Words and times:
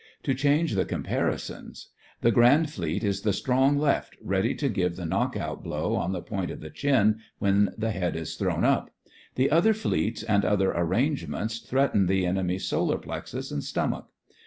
To 0.23 0.33
change 0.33 0.73
the 0.73 0.83
comparisons: 0.83 1.89
the 2.21 2.31
Grand 2.31 2.71
Fleet 2.71 3.03
is 3.03 3.21
the 3.21 3.31
"strong 3.31 3.77
left" 3.77 4.17
ready 4.19 4.55
to 4.55 4.67
give 4.67 4.95
the 4.95 5.05
knockout 5.05 5.63
blow 5.63 5.93
on 5.93 6.11
the 6.11 6.23
point 6.23 6.49
of 6.49 6.59
the 6.59 6.71
chin 6.71 7.19
when 7.37 7.71
the 7.77 7.91
head 7.91 8.15
is 8.15 8.33
thrown 8.33 8.65
up. 8.65 8.89
The 9.35 9.51
other 9.51 9.75
fleets 9.75 10.23
and 10.23 10.43
other 10.43 10.71
arrange 10.71 11.27
ments 11.27 11.59
threaten 11.59 12.07
the 12.07 12.25
enemy's 12.25 12.65
solar 12.65 12.97
plexus 12.97 13.51
and 13.51 13.63
stomach. 13.63 14.07